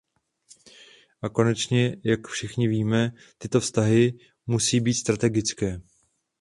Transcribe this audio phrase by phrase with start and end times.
[1.21, 5.81] A konečně, jak všichni víme, tyto vztahy musí být strategické.